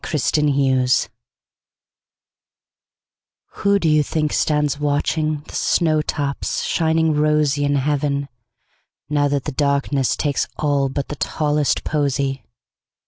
Everlasting 0.03 0.51
Flowers 0.51 1.09
WHO 3.51 3.77
do 3.77 3.87
you 3.87 4.01
think 4.01 4.33
stands 4.33 4.77
watchingThe 4.77 5.51
snow 5.51 6.01
tops 6.01 6.63
shining 6.63 7.13
rosyIn 7.13 7.75
heaven, 7.77 8.27
now 9.11 9.27
that 9.27 9.43
the 9.43 9.51
darknessTakes 9.51 10.47
all 10.57 10.89
but 10.89 11.09
the 11.09 11.15
tallest 11.17 11.83
posy? 11.83 12.43